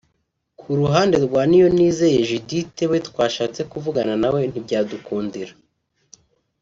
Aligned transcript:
Ku 0.59 0.69
ruhande 0.79 1.15
rwa 1.25 1.41
Niyonizeye 1.49 2.19
Judith 2.29 2.79
we 2.89 2.97
twashatse 3.07 3.61
kuvugana 3.71 4.13
nawe 4.21 4.39
ntibyadukundira 4.49 5.53